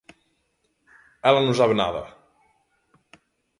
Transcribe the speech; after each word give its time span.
_Ela 1.27 1.41
non 1.43 1.57
sabe 1.59 1.75
nada... 1.81 2.03